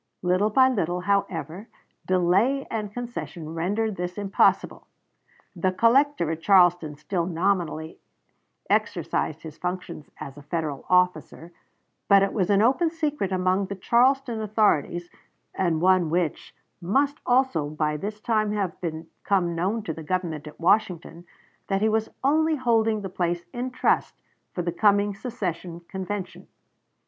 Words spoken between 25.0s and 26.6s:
secession convention.